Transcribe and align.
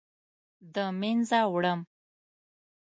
د 0.73 0.75
مینځه 0.99 1.41
وړم 1.53 1.79